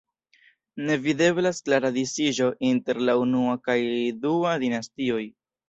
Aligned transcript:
Ne 0.87 0.95
videblas 1.03 1.59
klara 1.67 1.91
disiĝo 1.99 2.49
inter 2.71 3.03
la 3.11 3.17
unua 3.29 3.55
kaj 3.71 3.79
dua 4.27 4.59
dinastioj. 4.69 5.23